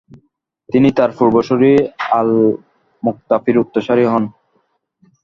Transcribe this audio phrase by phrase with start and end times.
[0.69, 1.71] তিনি তার পূর্বসূরি
[2.11, 2.29] আল
[3.03, 4.23] মুকতাফির উত্তরসূরি হন।